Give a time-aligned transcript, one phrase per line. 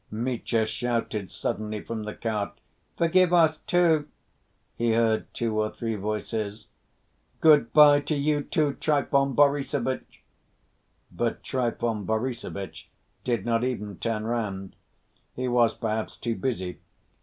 [0.09, 2.59] Mitya shouted suddenly from the cart.
[2.97, 4.07] "Forgive us too!"
[4.75, 6.65] he heard two or three voices.
[7.39, 10.23] "Good‐by to you, too, Trifon Borissovitch!"
[11.11, 12.89] But Trifon Borissovitch
[13.23, 14.75] did not even turn round.
[15.35, 16.79] He was, perhaps, too busy.